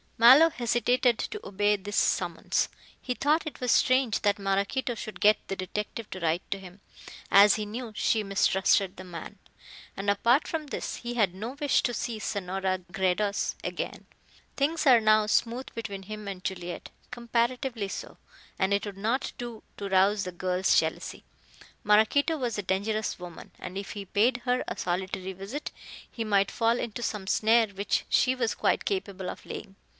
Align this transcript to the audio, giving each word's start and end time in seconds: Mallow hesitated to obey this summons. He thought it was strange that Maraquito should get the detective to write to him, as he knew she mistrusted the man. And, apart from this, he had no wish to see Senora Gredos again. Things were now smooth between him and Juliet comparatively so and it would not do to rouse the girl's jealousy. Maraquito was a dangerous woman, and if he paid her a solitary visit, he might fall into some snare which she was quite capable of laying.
Mallow 0.17 0.49
hesitated 0.51 1.17
to 1.17 1.43
obey 1.47 1.75
this 1.75 1.95
summons. 1.97 2.69
He 2.99 3.15
thought 3.15 3.45
it 3.45 3.59
was 3.59 3.71
strange 3.71 4.21
that 4.21 4.37
Maraquito 4.37 4.93
should 4.93 5.19
get 5.19 5.37
the 5.47 5.55
detective 5.55 6.09
to 6.11 6.19
write 6.19 6.43
to 6.51 6.59
him, 6.59 6.79
as 7.31 7.55
he 7.55 7.65
knew 7.65 7.91
she 7.95 8.23
mistrusted 8.23 8.97
the 8.97 9.03
man. 9.03 9.37
And, 9.97 10.09
apart 10.09 10.47
from 10.47 10.67
this, 10.67 10.97
he 10.97 11.15
had 11.15 11.33
no 11.33 11.55
wish 11.59 11.81
to 11.83 11.93
see 11.93 12.19
Senora 12.19 12.79
Gredos 12.91 13.55
again. 13.63 14.05
Things 14.57 14.85
were 14.85 14.99
now 15.01 15.25
smooth 15.25 15.67
between 15.75 16.03
him 16.03 16.27
and 16.27 16.43
Juliet 16.43 16.89
comparatively 17.09 17.87
so 17.87 18.17
and 18.59 18.73
it 18.75 18.85
would 18.85 18.97
not 18.97 19.31
do 19.39 19.63
to 19.77 19.89
rouse 19.89 20.23
the 20.23 20.31
girl's 20.31 20.79
jealousy. 20.79 21.23
Maraquito 21.83 22.37
was 22.37 22.57
a 22.59 22.63
dangerous 22.63 23.19
woman, 23.19 23.51
and 23.59 23.75
if 23.75 23.91
he 23.91 24.05
paid 24.05 24.37
her 24.45 24.63
a 24.67 24.77
solitary 24.77 25.33
visit, 25.33 25.71
he 26.09 26.23
might 26.23 26.51
fall 26.51 26.79
into 26.79 27.01
some 27.03 27.25
snare 27.25 27.67
which 27.69 28.05
she 28.07 28.35
was 28.35 28.53
quite 28.55 28.85
capable 28.85 29.29
of 29.29 29.45
laying. 29.47 29.75